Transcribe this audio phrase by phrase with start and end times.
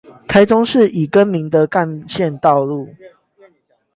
[0.27, 2.91] 台中市已更名的幹線道路